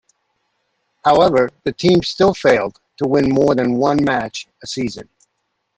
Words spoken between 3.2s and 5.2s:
more than one match a season.